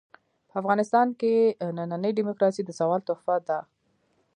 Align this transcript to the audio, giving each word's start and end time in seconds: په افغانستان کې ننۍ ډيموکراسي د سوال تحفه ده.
په 0.49 0.55
افغانستان 0.61 1.07
کې 1.19 1.33
ننۍ 1.91 2.11
ډيموکراسي 2.19 2.61
د 2.65 2.71
سوال 2.79 3.01
تحفه 3.09 3.35
ده. 3.47 3.59